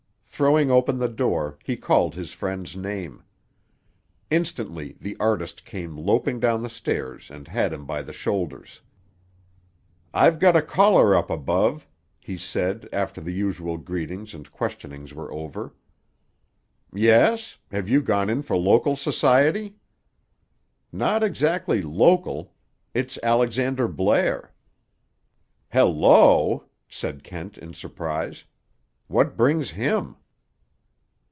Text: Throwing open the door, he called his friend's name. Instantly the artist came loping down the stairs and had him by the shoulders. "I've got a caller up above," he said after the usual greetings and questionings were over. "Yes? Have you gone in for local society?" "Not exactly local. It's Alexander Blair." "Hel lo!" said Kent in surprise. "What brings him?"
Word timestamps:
Throwing 0.41 0.71
open 0.71 0.97
the 0.97 1.07
door, 1.09 1.59
he 1.63 1.77
called 1.77 2.15
his 2.15 2.33
friend's 2.33 2.75
name. 2.75 3.21
Instantly 4.31 4.97
the 4.99 5.15
artist 5.19 5.65
came 5.65 5.95
loping 5.95 6.39
down 6.39 6.63
the 6.63 6.69
stairs 6.69 7.29
and 7.29 7.47
had 7.47 7.71
him 7.71 7.85
by 7.85 8.01
the 8.01 8.11
shoulders. 8.13 8.81
"I've 10.15 10.39
got 10.39 10.55
a 10.55 10.63
caller 10.63 11.13
up 11.15 11.29
above," 11.29 11.87
he 12.19 12.37
said 12.37 12.89
after 12.91 13.21
the 13.21 13.33
usual 13.33 13.77
greetings 13.77 14.33
and 14.33 14.49
questionings 14.51 15.13
were 15.13 15.31
over. 15.31 15.75
"Yes? 16.91 17.57
Have 17.71 17.87
you 17.87 18.01
gone 18.01 18.27
in 18.27 18.41
for 18.41 18.57
local 18.57 18.95
society?" 18.95 19.75
"Not 20.91 21.21
exactly 21.21 21.83
local. 21.83 22.55
It's 22.95 23.19
Alexander 23.21 23.87
Blair." 23.87 24.55
"Hel 25.69 25.93
lo!" 25.93 26.65
said 26.89 27.23
Kent 27.23 27.59
in 27.59 27.75
surprise. 27.75 28.43
"What 29.05 29.37
brings 29.37 29.69
him?" 29.69 30.15